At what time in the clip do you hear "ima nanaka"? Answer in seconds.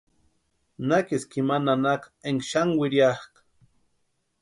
1.43-2.07